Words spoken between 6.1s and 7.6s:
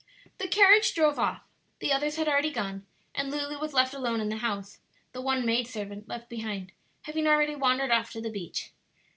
behind having already